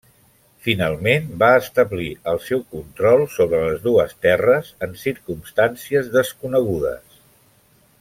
[0.67, 7.23] Finalment va establir el seu control sobre les dues terres en circumstàncies desconegudes.